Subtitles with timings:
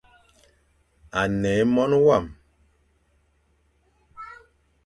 [1.19, 2.25] A ne é Mone wam.